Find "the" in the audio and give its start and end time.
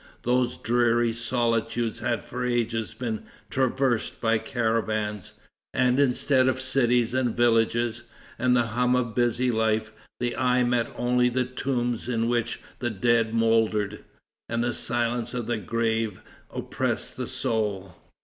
8.55-8.65, 10.19-10.35, 11.29-11.45, 12.79-12.89, 14.63-14.73, 15.45-15.59, 17.15-17.27